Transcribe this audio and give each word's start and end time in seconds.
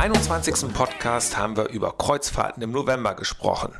21. 0.00 0.72
Podcast 0.72 1.36
haben 1.36 1.58
wir 1.58 1.68
über 1.68 1.92
Kreuzfahrten 1.92 2.62
im 2.62 2.72
November 2.72 3.14
gesprochen. 3.14 3.74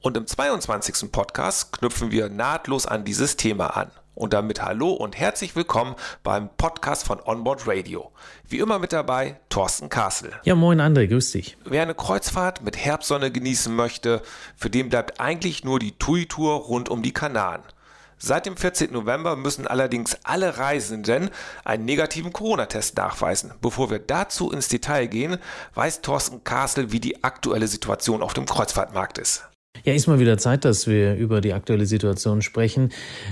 Und 0.00 0.16
im 0.16 0.24
22. 0.24 1.10
Podcast 1.10 1.72
knüpfen 1.72 2.12
wir 2.12 2.28
nahtlos 2.28 2.86
an 2.86 3.04
dieses 3.04 3.36
Thema 3.36 3.76
an. 3.76 3.90
Und 4.14 4.34
damit 4.34 4.62
hallo 4.62 4.92
und 4.92 5.18
herzlich 5.18 5.56
willkommen 5.56 5.96
beim 6.22 6.48
Podcast 6.56 7.04
von 7.04 7.18
Onboard 7.20 7.66
Radio. 7.66 8.12
Wie 8.48 8.60
immer 8.60 8.78
mit 8.78 8.92
dabei 8.92 9.40
Thorsten 9.48 9.88
Kassel. 9.88 10.30
Ja, 10.44 10.54
moin 10.54 10.80
André, 10.80 11.08
grüß 11.08 11.32
dich. 11.32 11.56
Wer 11.64 11.82
eine 11.82 11.96
Kreuzfahrt 11.96 12.62
mit 12.62 12.76
Herbstsonne 12.76 13.32
genießen 13.32 13.74
möchte, 13.74 14.22
für 14.54 14.70
den 14.70 14.90
bleibt 14.90 15.18
eigentlich 15.18 15.64
nur 15.64 15.80
die 15.80 15.98
TUI-Tour 15.98 16.54
rund 16.54 16.88
um 16.88 17.02
die 17.02 17.12
Kanaren. 17.12 17.62
Seit 18.26 18.46
dem 18.46 18.56
14. 18.56 18.90
November 18.90 19.36
müssen 19.36 19.66
allerdings 19.66 20.16
alle 20.22 20.56
Reisenden 20.56 21.28
einen 21.62 21.84
negativen 21.84 22.32
Corona-Test 22.32 22.96
nachweisen. 22.96 23.52
Bevor 23.60 23.90
wir 23.90 23.98
dazu 23.98 24.50
ins 24.50 24.68
Detail 24.68 25.08
gehen, 25.08 25.36
weiß 25.74 26.00
Thorsten 26.00 26.42
Kassel, 26.42 26.90
wie 26.90 27.00
die 27.00 27.22
aktuelle 27.22 27.68
Situation 27.68 28.22
auf 28.22 28.32
dem 28.32 28.46
Kreuzfahrtmarkt 28.46 29.18
ist. 29.18 29.44
Ja, 29.86 29.92
ist 29.92 30.06
mal 30.06 30.18
wieder 30.18 30.38
Zeit, 30.38 30.64
dass 30.64 30.86
wir 30.86 31.14
über 31.14 31.42
die 31.42 31.52
aktuelle 31.52 31.84
Situation 31.84 32.40
sprechen. 32.40 32.90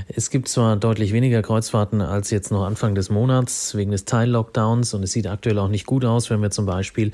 Es 0.09 0.29
gibt 0.29 0.49
zwar 0.49 0.77
deutlich 0.77 1.15
weniger 1.15 1.41
Kreuzfahrten 1.41 2.03
als 2.03 2.31
jetzt 2.31 2.51
noch 2.51 2.67
Anfang 2.67 2.95
des 2.95 3.09
Monats 3.09 3.75
wegen 3.75 3.91
des 3.91 4.05
Teil-Lockdowns 4.05 4.93
und 4.93 5.03
es 5.03 5.13
sieht 5.13 5.27
aktuell 5.27 5.59
auch 5.59 5.71
nicht 5.71 5.87
gut 5.87 6.05
aus, 6.05 6.29
wenn 6.29 6.43
wir 6.43 6.51
zum 6.51 6.67
Beispiel 6.67 7.13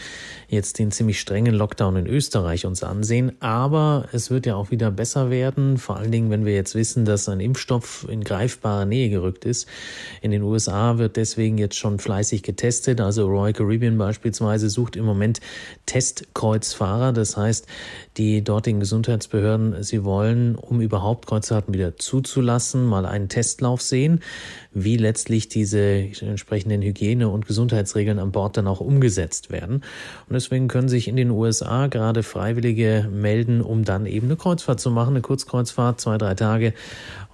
jetzt 0.48 0.80
den 0.80 0.90
ziemlich 0.90 1.20
strengen 1.20 1.54
Lockdown 1.54 1.94
in 1.94 2.08
Österreich 2.08 2.66
uns 2.66 2.82
ansehen. 2.82 3.30
Aber 3.38 4.08
es 4.10 4.28
wird 4.32 4.44
ja 4.44 4.56
auch 4.56 4.72
wieder 4.72 4.90
besser 4.90 5.30
werden, 5.30 5.78
vor 5.78 5.98
allen 5.98 6.10
Dingen, 6.10 6.30
wenn 6.30 6.44
wir 6.44 6.54
jetzt 6.54 6.74
wissen, 6.74 7.04
dass 7.04 7.28
ein 7.28 7.38
Impfstoff 7.38 8.08
in 8.10 8.24
greifbare 8.24 8.86
Nähe 8.86 9.08
gerückt 9.08 9.44
ist. 9.44 9.68
In 10.20 10.32
den 10.32 10.42
USA 10.42 10.98
wird 10.98 11.14
deswegen 11.14 11.58
jetzt 11.58 11.76
schon 11.76 12.00
fleißig 12.00 12.42
getestet. 12.42 13.00
Also 13.00 13.28
Royal 13.28 13.52
Caribbean 13.52 13.98
beispielsweise 13.98 14.68
sucht 14.68 14.96
im 14.96 15.04
Moment 15.04 15.38
Testkreuzfahrer. 15.86 17.12
Das 17.12 17.36
heißt, 17.36 17.68
die 18.16 18.42
dortigen 18.42 18.80
Gesundheitsbehörden, 19.28 19.82
sie 19.82 20.04
wollen, 20.04 20.56
um 20.56 20.80
überhaupt 20.80 21.26
Kreuzfahrten 21.26 21.74
wieder 21.74 21.96
zuzulassen, 21.96 22.86
mal 22.86 23.06
einen 23.06 23.28
Testlauf 23.28 23.82
sehen, 23.82 24.20
wie 24.72 24.96
letztlich 24.96 25.48
diese 25.48 25.80
entsprechenden 25.80 26.82
Hygiene- 26.82 27.28
und 27.28 27.46
Gesundheitsregeln 27.46 28.18
an 28.18 28.32
Bord 28.32 28.56
dann 28.56 28.66
auch 28.66 28.80
umgesetzt 28.80 29.50
werden. 29.50 29.76
Und 29.76 30.32
deswegen 30.32 30.68
können 30.68 30.88
sich 30.88 31.08
in 31.08 31.16
den 31.16 31.30
USA 31.30 31.86
gerade 31.86 32.22
Freiwillige 32.22 33.08
melden, 33.12 33.60
um 33.60 33.84
dann 33.84 34.06
eben 34.06 34.26
eine 34.26 34.36
Kreuzfahrt 34.36 34.80
zu 34.80 34.90
machen, 34.90 35.10
eine 35.10 35.20
Kurzkreuzfahrt, 35.20 36.00
zwei, 36.00 36.18
drei 36.18 36.34
Tage. 36.34 36.74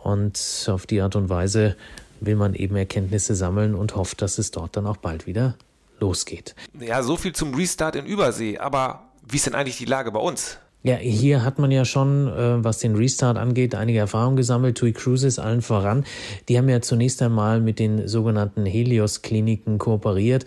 Und 0.03 0.69
auf 0.69 0.87
die 0.87 1.01
Art 1.01 1.17
und 1.17 1.29
Weise 1.29 1.77
will 2.21 2.37
man 2.37 2.55
eben 2.55 2.77
Erkenntnisse 2.77 3.35
sammeln 3.35 3.75
und 3.75 3.97
hofft, 3.97 4.23
dass 4.23 4.39
es 4.39 4.51
dort 4.51 4.77
dann 4.77 4.87
auch 4.87 4.97
bald 4.97 5.27
wieder 5.27 5.57
losgeht. 6.01 6.55
Ja, 6.81 7.03
so 7.03 7.17
viel 7.17 7.35
zum 7.35 7.55
Restart 7.55 7.97
in 7.97 8.07
Übersee. 8.07 8.59
Aber 8.59 9.05
wie 9.27 9.37
ist 9.37 9.47
denn 9.47 9.55
eigentlich 9.55 9.79
die 9.79 9.85
Lage 9.85 10.11
bei 10.11 10.21
uns? 10.21 10.59
Ja, 10.87 10.97
hier 10.97 11.43
hat 11.43 11.59
man 11.59 11.71
ja 11.71 11.87
schon, 11.87 12.29
äh, 12.29 12.63
was 12.63 12.79
den 12.79 12.95
Restart 12.95 13.39
angeht, 13.39 13.75
einige 13.75 14.01
Erfahrungen 14.01 14.37
gesammelt. 14.37 14.77
TUI 14.77 14.93
Cruises 14.93 15.39
allen 15.39 15.63
voran. 15.63 16.05
Die 16.51 16.59
haben 16.59 16.69
ja 16.69 16.83
zunächst 16.83 17.23
einmal 17.23 17.63
mit 17.63 17.79
den 17.79 18.07
sogenannten 18.07 18.67
Helios-Kliniken 18.67 19.79
kooperiert, 19.79 20.45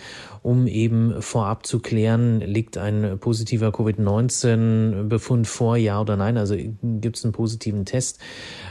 um 0.47 0.65
eben 0.65 1.21
vorab 1.21 1.65
zu 1.65 1.79
klären, 1.81 2.39
liegt 2.39 2.77
ein 2.77 3.19
positiver 3.19 3.73
Covid-19-Befund 3.73 5.45
vor, 5.45 5.75
ja 5.75 5.99
oder 5.99 6.15
nein. 6.15 6.37
Also 6.37 6.55
gibt 6.55 7.17
es 7.17 7.25
einen 7.25 7.33
positiven 7.33 7.83
Test. 7.83 8.19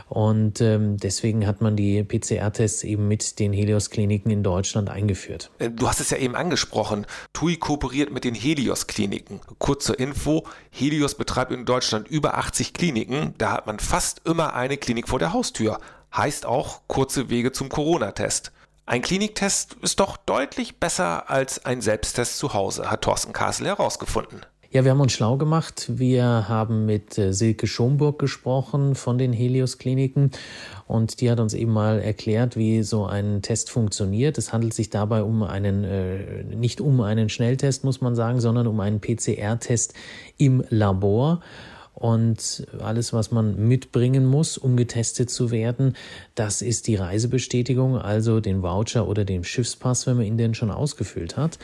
Und 0.08 0.62
ähm, 0.62 0.96
deswegen 0.96 1.46
hat 1.46 1.60
man 1.60 1.76
die 1.76 2.02
PCR-Tests 2.02 2.82
eben 2.82 3.08
mit 3.08 3.38
den 3.38 3.52
Helios-Kliniken 3.52 4.30
in 4.30 4.42
Deutschland 4.42 4.88
eingeführt. 4.88 5.50
Äh, 5.58 5.68
du 5.68 5.86
hast 5.86 6.00
es 6.00 6.08
ja 6.08 6.16
eben 6.16 6.34
angesprochen. 6.34 7.04
TUI 7.34 7.56
kooperiert 7.58 8.10
mit 8.10 8.24
den 8.24 8.34
Helios-Kliniken. 8.34 9.40
Kurz 9.58 9.84
zur 9.84 10.00
Info. 10.00 10.46
Helios 10.70 11.14
betreibt 11.14 11.52
in 11.52 11.66
Deutschland 11.66 12.08
über 12.08 12.38
80 12.38 12.72
Kliniken. 12.72 13.34
Da 13.36 13.52
hat 13.52 13.66
man 13.66 13.80
fast 13.80 14.22
immer 14.24 14.54
eine 14.54 14.78
Klinik 14.78 15.10
vor 15.10 15.18
der 15.18 15.34
Haustür. 15.34 15.78
Heißt 16.16 16.46
auch 16.46 16.80
kurze 16.86 17.28
Wege 17.28 17.52
zum 17.52 17.68
Corona-Test. 17.68 18.52
Ein 18.88 19.02
Kliniktest 19.02 19.76
ist 19.82 19.98
doch 19.98 20.16
deutlich 20.16 20.78
besser 20.78 21.28
als 21.28 21.64
ein 21.64 21.80
Selbsttest 21.80 22.38
zu 22.38 22.54
Hause, 22.54 22.88
hat 22.88 23.02
Thorsten 23.02 23.32
Kassel 23.32 23.66
herausgefunden. 23.66 24.46
Ja, 24.70 24.84
wir 24.84 24.92
haben 24.92 25.00
uns 25.00 25.12
schlau 25.12 25.36
gemacht. 25.36 25.86
Wir 25.88 26.48
haben 26.48 26.86
mit 26.86 27.18
äh, 27.18 27.32
Silke 27.32 27.66
Schomburg 27.66 28.20
gesprochen 28.20 28.94
von 28.94 29.18
den 29.18 29.32
Helios 29.32 29.78
Kliniken 29.78 30.30
und 30.86 31.20
die 31.20 31.32
hat 31.32 31.40
uns 31.40 31.52
eben 31.54 31.72
mal 31.72 31.98
erklärt, 31.98 32.56
wie 32.56 32.84
so 32.84 33.06
ein 33.06 33.42
Test 33.42 33.70
funktioniert. 33.70 34.38
Es 34.38 34.52
handelt 34.52 34.72
sich 34.72 34.88
dabei 34.88 35.24
um 35.24 35.42
einen, 35.42 35.82
äh, 35.82 36.44
nicht 36.44 36.80
um 36.80 37.00
einen 37.00 37.28
Schnelltest, 37.28 37.82
muss 37.82 38.00
man 38.00 38.14
sagen, 38.14 38.40
sondern 38.40 38.68
um 38.68 38.78
einen 38.78 39.00
PCR-Test 39.00 39.94
im 40.38 40.62
Labor. 40.68 41.40
Und 41.98 42.66
alles, 42.78 43.14
was 43.14 43.30
man 43.30 43.68
mitbringen 43.68 44.26
muss, 44.26 44.58
um 44.58 44.76
getestet 44.76 45.30
zu 45.30 45.50
werden, 45.50 45.96
das 46.34 46.60
ist 46.60 46.88
die 46.88 46.96
Reisebestätigung, 46.96 47.96
also 47.96 48.40
den 48.40 48.62
Voucher 48.62 49.08
oder 49.08 49.24
den 49.24 49.44
Schiffspass, 49.44 50.06
wenn 50.06 50.18
man 50.18 50.26
ihn 50.26 50.36
denn 50.36 50.52
schon 50.52 50.70
ausgefüllt 50.70 51.38
hat. 51.38 51.58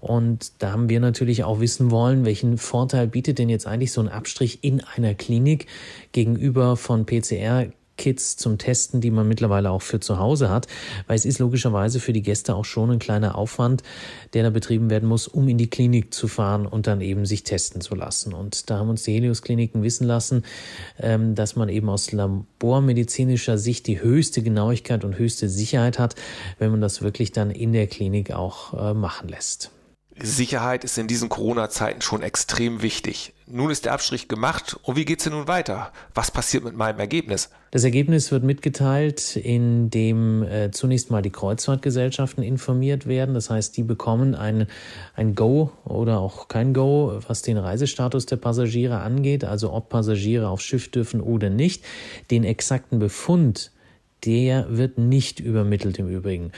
Und 0.00 0.52
da 0.58 0.72
haben 0.72 0.88
wir 0.88 0.98
natürlich 0.98 1.44
auch 1.44 1.60
wissen 1.60 1.92
wollen, 1.92 2.24
welchen 2.24 2.58
Vorteil 2.58 3.06
bietet 3.06 3.38
denn 3.38 3.48
jetzt 3.48 3.68
eigentlich 3.68 3.92
so 3.92 4.00
ein 4.00 4.08
Abstrich 4.08 4.64
in 4.64 4.82
einer 4.82 5.14
Klinik 5.14 5.66
gegenüber 6.10 6.76
von 6.76 7.06
PCR 7.06 7.66
Kits 7.98 8.36
zum 8.36 8.56
Testen, 8.56 9.02
die 9.02 9.10
man 9.10 9.28
mittlerweile 9.28 9.70
auch 9.70 9.82
für 9.82 10.00
zu 10.00 10.18
Hause 10.18 10.48
hat, 10.48 10.66
weil 11.06 11.16
es 11.16 11.26
ist 11.26 11.38
logischerweise 11.38 12.00
für 12.00 12.14
die 12.14 12.22
Gäste 12.22 12.54
auch 12.54 12.64
schon 12.64 12.90
ein 12.90 12.98
kleiner 12.98 13.36
Aufwand, 13.36 13.82
der 14.32 14.44
da 14.44 14.50
betrieben 14.50 14.88
werden 14.88 15.08
muss, 15.08 15.28
um 15.28 15.48
in 15.48 15.58
die 15.58 15.68
Klinik 15.68 16.14
zu 16.14 16.28
fahren 16.28 16.66
und 16.66 16.86
dann 16.86 17.02
eben 17.02 17.26
sich 17.26 17.44
testen 17.44 17.82
zu 17.82 17.94
lassen. 17.94 18.32
Und 18.32 18.70
da 18.70 18.78
haben 18.78 18.88
uns 18.88 19.02
die 19.02 19.12
Helios-Kliniken 19.12 19.82
wissen 19.82 20.06
lassen, 20.06 20.44
ähm, 20.98 21.34
dass 21.34 21.56
man 21.56 21.68
eben 21.68 21.90
aus 21.90 22.12
labormedizinischer 22.12 23.58
Sicht 23.58 23.86
die 23.86 24.00
höchste 24.00 24.42
Genauigkeit 24.42 25.04
und 25.04 25.18
höchste 25.18 25.48
Sicherheit 25.48 25.98
hat, 25.98 26.14
wenn 26.58 26.70
man 26.70 26.80
das 26.80 27.02
wirklich 27.02 27.32
dann 27.32 27.50
in 27.50 27.72
der 27.72 27.86
Klinik 27.86 28.32
auch 28.32 28.72
äh, 28.72 28.94
machen 28.94 29.28
lässt. 29.28 29.72
Sicherheit 30.20 30.84
ist 30.84 30.98
in 30.98 31.06
diesen 31.06 31.28
Corona-Zeiten 31.28 32.00
schon 32.00 32.22
extrem 32.22 32.82
wichtig. 32.82 33.34
Nun 33.46 33.70
ist 33.70 33.84
der 33.84 33.92
Abstrich 33.92 34.28
gemacht 34.28 34.78
und 34.82 34.96
wie 34.96 35.04
geht's 35.04 35.24
denn 35.24 35.32
nun 35.32 35.48
weiter? 35.48 35.92
Was 36.14 36.30
passiert 36.30 36.64
mit 36.64 36.76
meinem 36.76 36.98
Ergebnis? 36.98 37.50
Das 37.70 37.84
Ergebnis 37.84 38.30
wird 38.30 38.44
mitgeteilt, 38.44 39.36
indem 39.36 40.42
äh, 40.42 40.70
zunächst 40.70 41.10
mal 41.10 41.22
die 41.22 41.30
Kreuzfahrtgesellschaften 41.30 42.42
informiert 42.42 43.06
werden. 43.06 43.34
Das 43.34 43.50
heißt, 43.50 43.76
die 43.76 43.82
bekommen 43.82 44.34
ein, 44.34 44.66
ein 45.14 45.34
Go 45.34 45.70
oder 45.84 46.18
auch 46.20 46.48
kein 46.48 46.74
Go, 46.74 47.20
was 47.26 47.42
den 47.42 47.56
Reisestatus 47.56 48.26
der 48.26 48.36
Passagiere 48.36 49.00
angeht, 49.00 49.44
also 49.44 49.72
ob 49.72 49.88
Passagiere 49.88 50.48
aufs 50.48 50.64
Schiff 50.64 50.90
dürfen 50.90 51.20
oder 51.20 51.50
nicht. 51.50 51.84
Den 52.30 52.44
exakten 52.44 52.98
Befund 52.98 53.70
der 54.24 54.66
wird 54.76 54.98
nicht 54.98 55.40
übermittelt 55.40 55.98
im 55.98 56.08
Übrigen. 56.08 56.52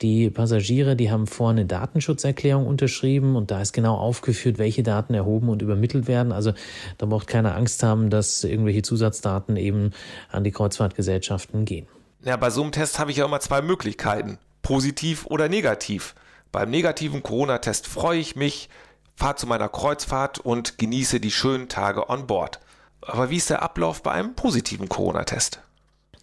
Die 0.00 0.30
Passagiere, 0.30 0.96
die 0.96 1.10
haben 1.10 1.26
vorher 1.26 1.58
eine 1.58 1.66
Datenschutzerklärung 1.66 2.66
unterschrieben 2.66 3.36
und 3.36 3.50
da 3.50 3.60
ist 3.60 3.72
genau 3.72 3.96
aufgeführt, 3.96 4.58
welche 4.58 4.82
Daten 4.82 5.14
erhoben 5.14 5.48
und 5.48 5.62
übermittelt 5.62 6.08
werden. 6.08 6.32
Also 6.32 6.52
da 6.98 7.06
braucht 7.06 7.26
keiner 7.26 7.54
Angst 7.54 7.82
haben, 7.82 8.10
dass 8.10 8.42
irgendwelche 8.44 8.82
Zusatzdaten 8.82 9.56
eben 9.56 9.90
an 10.30 10.44
die 10.44 10.50
Kreuzfahrtgesellschaften 10.50 11.64
gehen. 11.64 11.86
Ja, 12.24 12.36
bei 12.36 12.50
so 12.50 12.62
einem 12.62 12.72
Test 12.72 12.98
habe 12.98 13.10
ich 13.10 13.18
ja 13.18 13.24
immer 13.24 13.40
zwei 13.40 13.62
Möglichkeiten. 13.62 14.38
Positiv 14.62 15.26
oder 15.26 15.48
negativ. 15.48 16.14
Beim 16.50 16.70
negativen 16.70 17.22
Corona-Test 17.22 17.86
freue 17.86 18.18
ich 18.18 18.36
mich, 18.36 18.68
fahre 19.16 19.36
zu 19.36 19.46
meiner 19.46 19.68
Kreuzfahrt 19.68 20.38
und 20.38 20.78
genieße 20.78 21.20
die 21.20 21.30
schönen 21.30 21.68
Tage 21.68 22.08
on 22.08 22.26
Bord. 22.26 22.60
Aber 23.00 23.30
wie 23.30 23.36
ist 23.36 23.50
der 23.50 23.62
Ablauf 23.62 24.02
bei 24.02 24.12
einem 24.12 24.34
positiven 24.34 24.88
Corona-Test? 24.88 25.60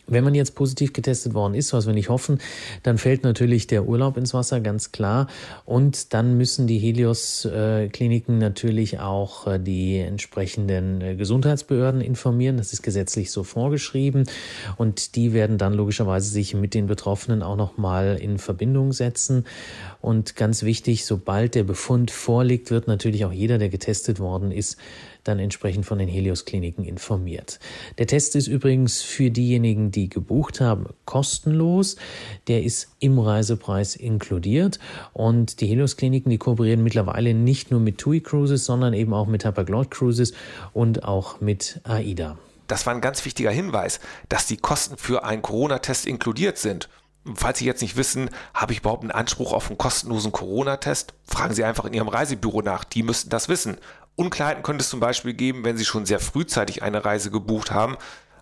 Wenn 0.09 0.23
man 0.23 0.35
jetzt 0.35 0.55
positiv 0.55 0.93
getestet 0.93 1.33
worden 1.33 1.53
ist, 1.53 1.73
was 1.73 1.87
wir 1.87 1.93
nicht 1.93 2.09
hoffen, 2.09 2.39
dann 2.83 2.97
fällt 2.97 3.23
natürlich 3.23 3.67
der 3.67 3.87
Urlaub 3.87 4.17
ins 4.17 4.33
Wasser, 4.33 4.59
ganz 4.59 4.91
klar. 4.91 5.27
Und 5.65 6.13
dann 6.13 6.37
müssen 6.37 6.67
die 6.67 6.79
Helios-Kliniken 6.79 8.37
natürlich 8.37 8.99
auch 8.99 9.47
äh, 9.47 9.59
die 9.59 9.97
entsprechenden 9.97 11.01
äh, 11.01 11.15
Gesundheitsbehörden 11.15 12.01
informieren. 12.01 12.57
Das 12.57 12.73
ist 12.73 12.81
gesetzlich 12.81 13.31
so 13.31 13.43
vorgeschrieben. 13.43 14.23
Und 14.77 15.15
die 15.15 15.33
werden 15.33 15.57
dann 15.57 15.73
logischerweise 15.73 16.29
sich 16.29 16.53
mit 16.53 16.73
den 16.73 16.87
Betroffenen 16.87 17.43
auch 17.43 17.55
nochmal 17.55 18.17
in 18.19 18.39
Verbindung 18.39 18.93
setzen. 18.93 19.45
Und 20.01 20.35
ganz 20.35 20.63
wichtig, 20.63 21.05
sobald 21.05 21.55
der 21.55 21.63
Befund 21.63 22.11
vorliegt, 22.11 22.71
wird 22.71 22.87
natürlich 22.87 23.25
auch 23.25 23.33
jeder, 23.33 23.57
der 23.57 23.69
getestet 23.69 24.19
worden 24.19 24.51
ist, 24.51 24.77
dann 25.23 25.39
entsprechend 25.39 25.85
von 25.85 25.97
den 25.97 26.07
Helios-Kliniken 26.07 26.83
informiert. 26.83 27.59
Der 27.97 28.07
Test 28.07 28.35
ist 28.35 28.47
übrigens 28.47 29.01
für 29.01 29.31
diejenigen, 29.31 29.91
die 29.91 30.09
gebucht 30.09 30.61
haben, 30.61 30.87
kostenlos. 31.05 31.95
Der 32.47 32.63
ist 32.63 32.95
im 32.99 33.19
Reisepreis 33.19 33.95
inkludiert. 33.95 34.79
Und 35.13 35.61
die 35.61 35.67
Helios-Kliniken, 35.67 36.29
die 36.29 36.37
kooperieren 36.37 36.83
mittlerweile 36.83 37.33
nicht 37.33 37.71
nur 37.71 37.79
mit 37.79 37.97
TUI 37.97 38.21
Cruises, 38.21 38.65
sondern 38.65 38.93
eben 38.93 39.13
auch 39.13 39.27
mit 39.27 39.45
Hapag-Lloyd 39.45 39.91
Cruises 39.91 40.33
und 40.73 41.03
auch 41.03 41.41
mit 41.41 41.81
AIDA. 41.83 42.37
Das 42.67 42.85
war 42.85 42.93
ein 42.93 43.01
ganz 43.01 43.25
wichtiger 43.25 43.51
Hinweis, 43.51 43.99
dass 44.29 44.45
die 44.45 44.57
Kosten 44.57 44.97
für 44.97 45.23
einen 45.23 45.41
Corona-Test 45.41 46.05
inkludiert 46.05 46.57
sind. 46.59 46.87
Falls 47.35 47.59
Sie 47.59 47.65
jetzt 47.65 47.81
nicht 47.81 47.97
wissen, 47.97 48.29
habe 48.53 48.73
ich 48.73 48.79
überhaupt 48.79 49.01
einen 49.01 49.11
Anspruch 49.11 49.53
auf 49.53 49.67
einen 49.67 49.77
kostenlosen 49.77 50.31
Corona-Test? 50.31 51.13
Fragen 51.25 51.53
Sie 51.53 51.63
einfach 51.63 51.85
in 51.85 51.93
Ihrem 51.93 52.07
Reisebüro 52.07 52.61
nach, 52.61 52.83
die 52.83 53.03
müssten 53.03 53.29
das 53.29 53.49
wissen. 53.49 53.77
Unklarheiten 54.19 54.63
könnte 54.63 54.81
es 54.81 54.89
zum 54.89 54.99
Beispiel 54.99 55.33
geben, 55.33 55.63
wenn 55.63 55.77
Sie 55.77 55.85
schon 55.85 56.05
sehr 56.05 56.19
frühzeitig 56.19 56.83
eine 56.83 57.05
Reise 57.05 57.31
gebucht 57.31 57.71
haben, 57.71 57.95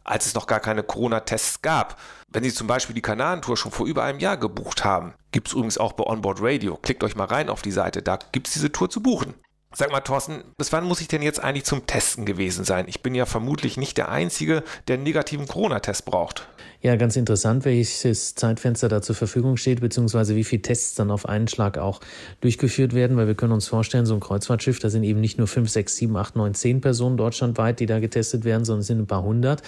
als 0.03 0.25
es 0.25 0.33
noch 0.33 0.47
gar 0.47 0.59
keine 0.59 0.81
Corona-Tests 0.81 1.61
gab. 1.61 1.99
Wenn 2.29 2.43
Sie 2.43 2.51
zum 2.51 2.65
Beispiel 2.65 2.95
die 2.95 3.03
Kanarentour 3.03 3.57
schon 3.57 3.71
vor 3.71 3.85
über 3.85 4.03
einem 4.03 4.19
Jahr 4.19 4.37
gebucht 4.37 4.83
haben, 4.83 5.13
gibt 5.31 5.49
es 5.49 5.53
übrigens 5.53 5.77
auch 5.77 5.93
bei 5.93 6.03
Onboard 6.03 6.39
Radio. 6.41 6.77
Klickt 6.77 7.03
euch 7.03 7.15
mal 7.15 7.25
rein 7.25 7.49
auf 7.49 7.61
die 7.61 7.71
Seite, 7.71 8.01
da 8.01 8.17
gibt 8.31 8.47
es 8.47 8.53
diese 8.53 8.71
Tour 8.71 8.89
zu 8.89 9.03
buchen. 9.03 9.35
Sag 9.75 9.91
mal, 9.91 9.99
Thorsten, 9.99 10.43
bis 10.57 10.73
wann 10.73 10.85
muss 10.85 11.01
ich 11.01 11.09
denn 11.09 11.21
jetzt 11.21 11.43
eigentlich 11.43 11.65
zum 11.65 11.85
Testen 11.85 12.25
gewesen 12.25 12.65
sein? 12.65 12.87
Ich 12.87 13.03
bin 13.03 13.13
ja 13.13 13.27
vermutlich 13.27 13.77
nicht 13.77 13.97
der 13.97 14.09
Einzige, 14.09 14.63
der 14.87 14.95
einen 14.95 15.03
negativen 15.03 15.47
Corona-Test 15.47 16.05
braucht. 16.05 16.47
Ja, 16.79 16.95
ganz 16.95 17.15
interessant, 17.15 17.65
welches 17.65 18.35
Zeitfenster 18.35 18.87
da 18.87 19.01
zur 19.01 19.15
Verfügung 19.15 19.57
steht, 19.57 19.81
beziehungsweise 19.81 20.35
wie 20.35 20.43
viele 20.43 20.61
Tests 20.61 20.93
dann 20.93 21.09
auf 21.09 21.27
einen 21.27 21.47
Schlag 21.47 21.79
auch 21.79 22.01
durchgeführt 22.39 22.93
werden, 22.93 23.17
weil 23.17 23.25
wir 23.25 23.33
können 23.33 23.51
uns 23.51 23.67
vorstellen, 23.67 24.05
so 24.05 24.13
ein 24.13 24.19
Kreuzfahrtschiff, 24.19 24.77
da 24.77 24.91
sind 24.91 25.03
eben 25.03 25.19
nicht 25.19 25.39
nur 25.39 25.47
fünf, 25.47 25.71
sechs, 25.71 25.95
sieben, 25.95 26.15
acht, 26.15 26.35
neun, 26.35 26.53
zehn 26.53 26.79
Personen 26.79 27.17
deutschlandweit, 27.17 27.79
die 27.79 27.87
da 27.87 27.99
getestet 27.99 28.45
werden, 28.45 28.63
sondern 28.63 28.81
es 28.81 28.87
sind 28.87 28.99
ein 28.99 29.07
paar 29.07 29.23
hundert. 29.23 29.63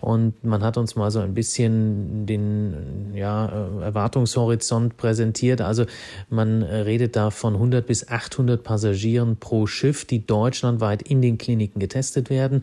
Und 0.00 0.44
man 0.44 0.62
hat 0.62 0.76
uns 0.76 0.94
mal 0.94 1.10
so 1.10 1.18
ein 1.18 1.34
bisschen 1.34 2.24
den 2.24 3.12
ja, 3.14 3.46
Erwartungshorizont 3.80 4.96
präsentiert. 4.96 5.60
Also 5.60 5.86
man 6.30 6.62
redet 6.62 7.16
da 7.16 7.30
von 7.30 7.54
100 7.54 7.84
bis 7.84 8.06
800 8.06 8.62
Passagieren 8.62 9.38
pro 9.38 9.66
Schiff, 9.66 10.04
die 10.04 10.24
deutschlandweit 10.24 11.02
in 11.02 11.20
den 11.20 11.36
Kliniken 11.36 11.80
getestet 11.80 12.30
werden. 12.30 12.62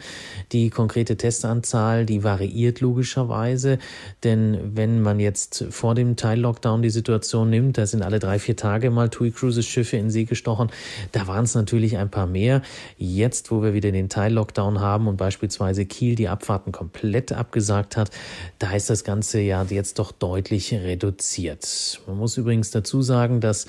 Die 0.54 0.70
konkrete 0.70 1.18
Testanzahl, 1.18 2.06
die 2.06 2.24
variiert 2.24 2.80
logischerweise. 2.80 3.80
Denn 4.24 4.76
wenn 4.76 5.02
man 5.02 5.20
jetzt 5.20 5.66
vor 5.70 5.96
dem 5.96 6.16
Teil-Lockdown 6.16 6.82
die 6.82 6.90
Situation 6.90 7.50
nimmt, 7.50 7.78
da 7.78 7.86
sind 7.86 8.04
alle 8.04 8.20
drei, 8.20 8.40
vier 8.40 8.56
Tage 8.56 8.92
mal 8.92 9.10
TUI 9.10 9.32
Cruises 9.32 9.66
Schiffe 9.66 9.98
in 9.98 10.10
See 10.10 10.26
gestochen, 10.26 10.70
da 11.12 11.28
waren 11.28 11.46
es 11.46 11.56
natürlich 11.56 11.98
ein 11.98 12.10
paar 12.10 12.28
mehr. 12.28 12.62
Jetzt, 12.98 13.52
wo 13.52 13.62
wir 13.64 13.74
wieder 13.74 13.92
den 13.92 14.10
Teil-Lockdown 14.10 14.80
haben 14.80 15.08
und 15.08 15.18
beispielsweise 15.18 15.86
Kiel 15.86 16.16
die 16.16 16.28
Abfahrten 16.28 16.72
komplett 16.72 17.32
abgesagt 17.32 17.98
hat, 17.98 18.12
da 18.60 18.74
ist 18.74 18.90
das 18.90 19.04
Ganze 19.04 19.40
ja 19.40 19.64
jetzt 19.64 20.00
doch 20.00 20.12
deutlich 20.12 20.74
reduziert. 20.74 22.02
Man 22.08 22.18
muss 22.18 22.38
übrigens 22.38 22.72
dazu 22.72 23.02
sagen, 23.02 23.42
dass 23.42 23.66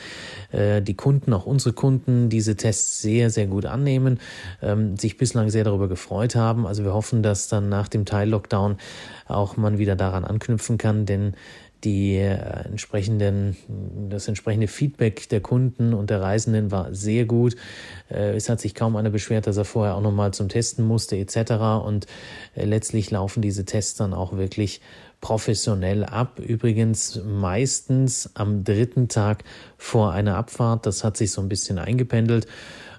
äh, 0.50 0.82
die 0.82 0.94
Kunden, 0.94 1.32
auch 1.32 1.46
unsere 1.46 1.72
Kunden, 1.74 2.28
diese 2.28 2.56
Tests 2.56 3.00
sehr, 3.02 3.30
sehr 3.30 3.46
gut 3.46 3.66
annehmen, 3.66 4.20
ähm, 4.62 4.96
sich 4.96 5.16
bislang 5.16 5.50
sehr 5.50 5.64
darüber 5.64 5.88
gefreut 5.88 6.34
haben. 6.34 6.66
Also 6.66 6.84
wir 6.84 6.94
hoffen, 6.94 7.22
dass 7.22 7.48
dann 7.48 7.68
nach 7.68 7.88
dem 7.88 8.04
Teil-Lockdown 8.04 8.76
auch 9.26 9.56
man 9.56 9.78
wieder 9.78 9.96
daran 10.02 10.24
anknüpfen 10.24 10.78
kann, 10.78 11.06
denn 11.06 11.34
die 11.84 12.16
äh, 12.16 12.36
entsprechenden, 12.64 13.56
das 14.08 14.28
entsprechende 14.28 14.68
Feedback 14.68 15.28
der 15.28 15.40
Kunden 15.40 15.94
und 15.94 16.10
der 16.10 16.20
Reisenden 16.20 16.70
war 16.70 16.94
sehr 16.94 17.24
gut. 17.24 17.56
Äh, 18.08 18.36
es 18.36 18.48
hat 18.48 18.60
sich 18.60 18.74
kaum 18.74 18.96
einer 18.96 19.10
beschwert, 19.10 19.46
dass 19.46 19.56
er 19.56 19.64
vorher 19.64 19.96
auch 19.96 20.00
nochmal 20.00 20.32
zum 20.32 20.48
Testen 20.48 20.84
musste 20.84 21.16
etc. 21.16 21.52
Und 21.84 22.06
äh, 22.54 22.64
letztlich 22.64 23.10
laufen 23.10 23.42
diese 23.42 23.64
Tests 23.64 23.96
dann 23.96 24.14
auch 24.14 24.36
wirklich 24.36 24.80
professionell 25.20 26.04
ab. 26.04 26.38
Übrigens 26.38 27.20
meistens 27.24 28.30
am 28.34 28.64
dritten 28.64 29.08
Tag 29.08 29.44
vor 29.76 30.12
einer 30.12 30.36
Abfahrt. 30.36 30.86
Das 30.86 31.02
hat 31.04 31.16
sich 31.16 31.32
so 31.32 31.40
ein 31.40 31.48
bisschen 31.48 31.78
eingependelt. 31.78 32.46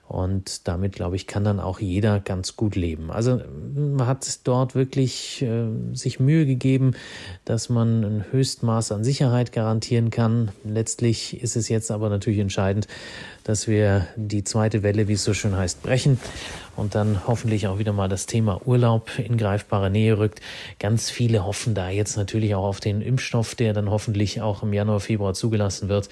Und 0.07 0.67
damit, 0.67 0.93
glaube 0.93 1.15
ich, 1.15 1.27
kann 1.27 1.43
dann 1.43 1.59
auch 1.59 1.79
jeder 1.79 2.19
ganz 2.19 2.55
gut 2.55 2.75
leben. 2.75 3.09
Also 3.09 3.41
man 3.73 4.05
hat 4.05 4.27
dort 4.43 4.75
wirklich 4.75 5.41
äh, 5.41 5.65
sich 5.93 6.19
Mühe 6.19 6.45
gegeben, 6.45 6.93
dass 7.45 7.69
man 7.69 8.03
ein 8.03 8.25
Höchstmaß 8.29 8.91
an 8.91 9.03
Sicherheit 9.03 9.53
garantieren 9.53 10.09
kann. 10.09 10.51
Letztlich 10.65 11.41
ist 11.41 11.55
es 11.55 11.69
jetzt 11.69 11.89
aber 11.89 12.09
natürlich 12.09 12.39
entscheidend, 12.39 12.87
dass 13.43 13.67
wir 13.67 14.07
die 14.15 14.43
zweite 14.43 14.83
Welle, 14.83 15.07
wie 15.07 15.13
es 15.13 15.23
so 15.23 15.33
schön 15.33 15.55
heißt, 15.55 15.81
brechen 15.81 16.19
und 16.75 16.95
dann 16.95 17.27
hoffentlich 17.27 17.67
auch 17.67 17.77
wieder 17.77 17.93
mal 17.93 18.09
das 18.09 18.25
Thema 18.25 18.61
Urlaub 18.65 19.19
in 19.19 19.37
greifbare 19.37 19.89
Nähe 19.89 20.17
rückt. 20.17 20.41
Ganz 20.79 21.09
viele 21.09 21.45
hoffen 21.45 21.75
da 21.75 21.89
jetzt 21.89 22.17
natürlich 22.17 22.55
auch 22.55 22.65
auf 22.65 22.79
den 22.79 23.01
Impfstoff, 23.01 23.55
der 23.55 23.73
dann 23.73 23.89
hoffentlich 23.89 24.41
auch 24.41 24.63
im 24.63 24.73
Januar, 24.73 24.99
Februar 24.99 25.33
zugelassen 25.33 25.89
wird, 25.89 26.09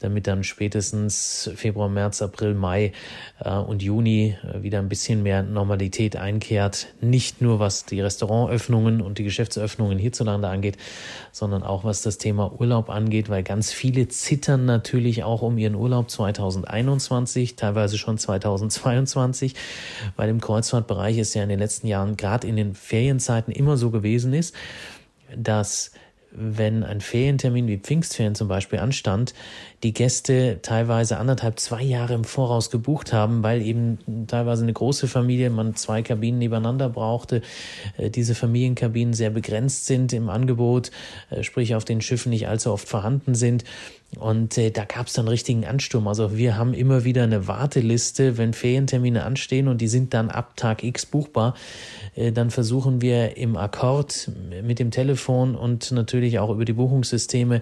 damit 0.00 0.26
dann 0.26 0.44
spätestens 0.44 1.50
Februar, 1.56 1.88
März, 1.88 2.20
April, 2.20 2.54
Mai 2.54 2.92
äh, 3.40 3.50
und 3.50 3.82
Juni 3.82 4.36
äh, 4.42 4.62
wieder 4.62 4.78
ein 4.78 4.88
bisschen 4.88 5.22
mehr 5.22 5.42
Normalität 5.42 6.16
einkehrt. 6.16 6.88
Nicht 7.00 7.40
nur 7.40 7.58
was 7.58 7.86
die 7.86 8.00
Restaurantöffnungen 8.00 9.00
und 9.00 9.18
die 9.18 9.24
Geschäftsöffnungen 9.24 9.98
hierzulande 9.98 10.48
angeht, 10.48 10.76
sondern 11.32 11.62
auch 11.62 11.84
was 11.84 12.02
das 12.02 12.18
Thema 12.18 12.52
Urlaub 12.60 12.90
angeht, 12.90 13.30
weil 13.30 13.42
ganz 13.42 13.72
viele 13.72 14.08
zittern 14.08 14.66
natürlich 14.66 15.24
auch 15.24 15.42
um 15.42 15.56
ihren 15.56 15.74
Urlaub 15.74 16.10
2021, 16.10 17.56
teilweise 17.56 17.96
schon 17.96 18.18
2022 18.18 19.54
weil 20.16 20.28
im 20.28 20.40
Kreuzfahrtbereich 20.40 21.18
es 21.18 21.34
ja 21.34 21.42
in 21.42 21.48
den 21.48 21.58
letzten 21.58 21.86
Jahren 21.86 22.16
gerade 22.16 22.46
in 22.46 22.56
den 22.56 22.74
Ferienzeiten 22.74 23.52
immer 23.52 23.76
so 23.76 23.90
gewesen 23.90 24.32
ist, 24.32 24.54
dass 25.36 25.92
wenn 26.34 26.82
ein 26.82 27.00
Ferientermin 27.00 27.68
wie 27.68 27.78
Pfingstferien 27.78 28.34
zum 28.34 28.48
Beispiel 28.48 28.80
anstand, 28.80 29.34
die 29.84 29.92
Gäste 29.92 30.58
teilweise 30.62 31.18
anderthalb, 31.18 31.60
zwei 31.60 31.82
Jahre 31.82 32.14
im 32.14 32.24
Voraus 32.24 32.70
gebucht 32.70 33.12
haben, 33.12 33.42
weil 33.42 33.62
eben 33.62 34.26
teilweise 34.26 34.64
eine 34.64 34.72
große 34.72 35.06
Familie, 35.06 35.50
man 35.50 35.76
zwei 35.76 36.02
Kabinen 36.02 36.38
nebeneinander 36.38 36.88
brauchte, 36.88 37.42
äh, 37.96 38.10
diese 38.10 38.34
Familienkabinen 38.34 39.14
sehr 39.14 39.30
begrenzt 39.30 39.86
sind 39.86 40.12
im 40.12 40.28
Angebot, 40.28 40.90
äh, 41.30 41.44
sprich 41.44 41.74
auf 41.76 41.84
den 41.84 42.00
Schiffen 42.00 42.30
nicht 42.30 42.48
allzu 42.48 42.72
oft 42.72 42.88
vorhanden 42.88 43.34
sind. 43.34 43.64
Und 44.18 44.58
äh, 44.58 44.70
da 44.70 44.84
gab 44.84 45.06
es 45.06 45.12
dann 45.14 45.28
richtigen 45.28 45.64
Ansturm. 45.64 46.08
Also 46.08 46.36
wir 46.36 46.56
haben 46.56 46.74
immer 46.74 47.04
wieder 47.04 47.22
eine 47.22 47.46
Warteliste, 47.46 48.38
wenn 48.38 48.52
Ferientermine 48.52 49.24
anstehen 49.24 49.68
und 49.68 49.80
die 49.80 49.88
sind 49.88 50.14
dann 50.14 50.30
ab 50.30 50.56
Tag 50.56 50.82
X 50.82 51.06
buchbar. 51.06 51.54
Äh, 52.14 52.32
dann 52.32 52.50
versuchen 52.50 53.00
wir 53.00 53.36
im 53.36 53.56
Akkord 53.56 54.30
mit 54.62 54.78
dem 54.78 54.90
Telefon 54.90 55.54
und 55.54 55.92
natürlich 55.92 56.38
auch 56.38 56.50
über 56.50 56.64
die 56.64 56.72
Buchungssysteme 56.72 57.60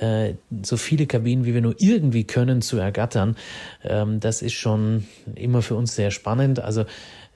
äh, 0.00 0.34
so 0.62 0.76
viele 0.76 1.06
Kabinen, 1.06 1.44
wie 1.44 1.54
wir 1.54 1.62
nur 1.62 1.74
irgendwie 1.78 2.24
können, 2.24 2.62
zu 2.62 2.78
ergattern. 2.78 3.36
Ähm, 3.84 4.20
das 4.20 4.42
ist 4.42 4.54
schon 4.54 5.06
immer 5.34 5.62
für 5.62 5.74
uns 5.74 5.94
sehr 5.94 6.10
spannend. 6.10 6.60
Also 6.60 6.84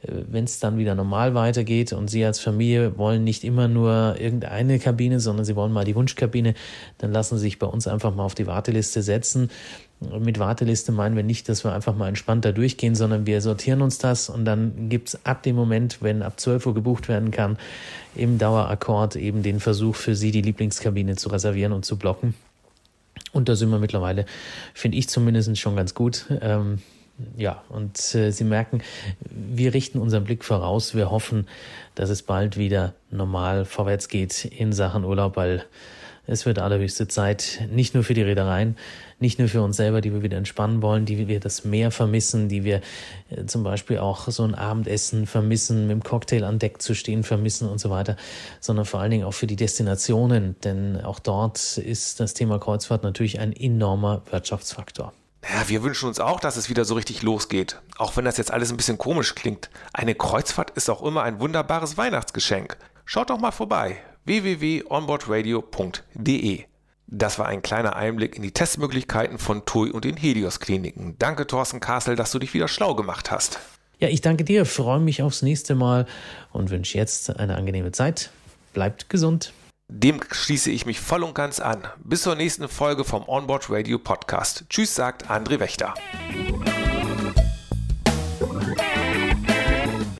wenn 0.07 0.45
es 0.45 0.59
dann 0.59 0.79
wieder 0.79 0.95
normal 0.95 1.35
weitergeht 1.35 1.93
und 1.93 2.09
Sie 2.09 2.25
als 2.25 2.41
Familie 2.41 2.99
wollen 2.99 3.25
nicht 3.25 3.45
immer 3.45 3.69
nur 3.69 4.17
irgendeine 4.19 4.79
Kabine, 4.79 5.21
sondern 5.21 5.45
Sie 5.45 5.57
wollen 5.57 5.73
mal 5.73 5.85
die 5.85 5.95
Wunschkabine, 5.95 6.55
dann 6.99 7.13
lassen 7.13 7.37
Sie 7.37 7.43
sich 7.43 7.59
bei 7.59 7.67
uns 7.67 7.87
einfach 7.87 8.15
mal 8.15 8.25
auf 8.25 8.35
die 8.35 8.47
Warteliste 8.47 9.03
setzen. 9.03 9.51
Und 10.01 10.25
mit 10.25 10.39
Warteliste 10.39 10.93
meinen 10.93 11.17
wir 11.17 11.23
nicht, 11.23 11.49
dass 11.49 11.65
wir 11.65 11.73
einfach 11.73 11.97
mal 11.97 12.09
entspannt 12.09 12.45
da 12.45 12.53
durchgehen, 12.53 12.95
sondern 12.95 13.27
wir 13.27 13.41
sortieren 13.41 13.81
uns 13.81 13.99
das 13.99 14.29
und 14.29 14.45
dann 14.45 14.89
gibt 14.89 15.09
es 15.09 15.25
ab 15.25 15.43
dem 15.43 15.57
Moment, 15.57 16.03
wenn 16.03 16.23
ab 16.23 16.39
12 16.39 16.67
Uhr 16.67 16.75
gebucht 16.75 17.09
werden 17.09 17.31
kann, 17.31 17.57
im 18.15 18.39
Dauerakkord 18.39 19.17
eben 19.17 19.43
den 19.43 19.61
Versuch 19.61 19.97
für 19.97 20.15
Sie, 20.15 20.31
die 20.31 20.43
Lieblingskabine 20.43 21.17
zu 21.17 21.31
reservieren 21.31 21.73
und 21.73 21.85
zu 21.85 21.97
blocken. 21.97 22.35
Und 23.33 23.49
da 23.49 23.57
sind 23.57 23.71
wir 23.71 23.79
mittlerweile, 23.79 24.27
finde 24.75 24.99
ich 24.99 25.09
zumindest 25.09 25.57
schon 25.59 25.77
ganz 25.77 25.95
gut. 25.95 26.27
Ähm, 26.41 26.79
ja, 27.37 27.63
und 27.69 28.15
äh, 28.15 28.31
Sie 28.31 28.45
merken, 28.45 28.83
wir 29.21 29.73
richten 29.73 29.99
unseren 29.99 30.25
Blick 30.25 30.45
voraus. 30.45 30.95
Wir 30.95 31.11
hoffen, 31.11 31.47
dass 31.95 32.11
es 32.11 32.23
bald 32.23 32.57
wieder 32.57 32.95
normal 33.11 33.65
vorwärts 33.65 34.09
geht 34.09 34.45
in 34.45 34.73
Sachen 34.73 35.05
Urlaub, 35.05 35.37
weil 35.37 35.65
es 36.27 36.47
wird 36.47 36.59
allerhöchste 36.59 37.07
Zeit, 37.07 37.69
nicht 37.71 37.95
nur 37.95 38.03
für 38.03 38.15
die 38.15 38.23
Reedereien, 38.23 38.77
nicht 39.21 39.39
nur 39.39 39.49
für 39.49 39.63
uns 39.63 39.77
selber, 39.77 40.01
die 40.01 40.13
wir 40.13 40.23
wieder 40.23 40.39
entspannen 40.39 40.81
wollen, 40.81 41.05
die 41.05 41.29
wir 41.29 41.39
das 41.39 41.65
Meer 41.65 41.91
vermissen, 41.91 42.49
die 42.49 42.65
wir 42.65 42.81
äh, 43.31 43.45
zum 43.47 43.63
Beispiel 43.63 43.99
auch 43.99 44.29
so 44.29 44.43
ein 44.43 44.55
Abendessen 44.55 45.27
vermissen, 45.27 45.87
mit 45.87 45.93
dem 45.93 46.03
Cocktail 46.03 46.45
an 46.45 46.59
Deck 46.59 46.81
zu 46.81 46.95
stehen 46.95 47.23
vermissen 47.23 47.69
und 47.69 47.79
so 47.79 47.91
weiter, 47.91 48.17
sondern 48.61 48.87
vor 48.87 49.01
allen 49.01 49.11
Dingen 49.11 49.25
auch 49.25 49.35
für 49.35 49.47
die 49.47 49.57
Destinationen, 49.57 50.57
denn 50.65 51.01
auch 51.03 51.19
dort 51.19 51.77
ist 51.79 52.21
das 52.21 52.35
Thema 52.35 52.59
Kreuzfahrt 52.59 53.03
natürlich 53.03 53.39
ein 53.39 53.53
enormer 53.53 54.23
Wirtschaftsfaktor. 54.31 55.13
Ja, 55.53 55.69
wir 55.69 55.83
wünschen 55.83 56.09
uns 56.09 56.21
auch, 56.21 56.41
dass 56.41 56.57
es 56.57 56.71
wieder 56.71 56.85
so 56.85 56.95
richtig 56.95 57.23
losgeht. 57.23 57.81
Auch 57.99 58.17
wenn 58.17 58.25
das 58.25 58.39
jetzt 58.39 58.51
alles 58.51 58.71
ein 58.71 58.77
bisschen 58.77 58.99
komisch 58.99 59.35
klingt. 59.35 59.69
Eine 59.93 60.15
Kreuzfahrt 60.15 60.71
ist 60.71 60.89
auch 60.89 61.03
immer 61.03 61.23
ein 61.23 61.41
wunderbares 61.41 61.97
Weihnachtsgeschenk. 61.99 62.77
Schaut 63.05 63.31
doch 63.31 63.39
mal 63.39 63.51
vorbei. 63.51 63.99
www.onboardradio.de 64.25 66.65
Das 67.07 67.39
war 67.39 67.47
ein 67.47 67.61
kleiner 67.63 67.97
Einblick 67.97 68.37
in 68.37 68.43
die 68.43 68.53
Testmöglichkeiten 68.53 69.39
von 69.39 69.67
TUI 69.67 69.91
und 69.91 70.05
den 70.07 70.17
Helios 70.17 70.61
Kliniken. 70.61 71.17
Danke, 71.19 71.47
Thorsten 71.47 71.81
Kassel, 71.81 72.17
dass 72.17 72.33
du 72.33 72.39
dich 72.39 72.55
wieder 72.55 72.69
schlau 72.69 72.95
gemacht 72.95 73.31
hast. 73.31 73.59
Ja, 73.99 74.09
ich 74.09 74.23
danke 74.23 74.45
dir, 74.45 74.65
freue 74.65 75.01
mich 75.01 75.23
aufs 75.23 75.43
nächste 75.43 75.75
Mal 75.75 76.07
und 76.53 76.71
wünsche 76.71 76.97
jetzt 76.97 77.39
eine 77.39 77.57
angenehme 77.57 77.93
Zeit. 77.93 78.31
Bleibt 78.73 79.11
gesund. 79.11 79.53
Dem 79.97 80.21
schließe 80.29 80.73
ich 80.73 80.87
mich 80.87 80.99
voll 80.99 81.23
und 81.23 81.37
ganz 81.37 81.61
an. 81.61 81.87
Bis 82.03 82.23
zur 82.23 82.35
nächsten 82.35 82.67
Folge 82.69 83.05
vom 83.05 83.29
Onboard 83.29 83.71
Radio 83.71 83.97
Podcast. 84.01 84.65
Tschüss, 84.69 84.93
sagt 84.97 85.31
André 85.31 85.61
Wächter. 85.61 85.95